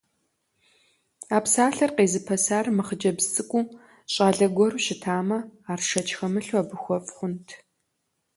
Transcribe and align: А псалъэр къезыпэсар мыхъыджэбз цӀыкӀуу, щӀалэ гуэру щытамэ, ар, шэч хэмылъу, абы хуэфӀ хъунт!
А 1.35 1.37
псалъэр 1.43 1.91
къезыпэсар 1.97 2.65
мыхъыджэбз 2.77 3.25
цӀыкӀуу, 3.33 3.71
щӀалэ 4.13 4.47
гуэру 4.55 4.83
щытамэ, 4.85 5.39
ар, 5.71 5.79
шэч 5.89 6.09
хэмылъу, 6.17 6.59
абы 6.61 6.75
хуэфӀ 6.81 7.11
хъунт! 7.15 7.47